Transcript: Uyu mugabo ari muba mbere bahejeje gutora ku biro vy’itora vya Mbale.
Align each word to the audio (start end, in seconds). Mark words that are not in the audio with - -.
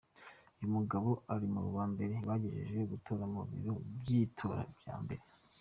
Uyu 0.57 0.69
mugabo 0.77 1.09
ari 1.33 1.47
muba 1.55 1.83
mbere 1.93 2.15
bahejeje 2.27 2.79
gutora 2.91 3.23
ku 3.33 3.41
biro 3.51 3.73
vy’itora 4.03 4.61
vya 4.79 4.95
Mbale. 5.03 5.25